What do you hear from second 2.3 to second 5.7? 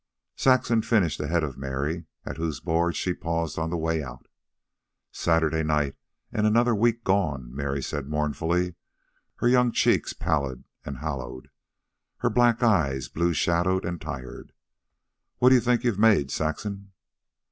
whose board she paused on the way out. "Saturday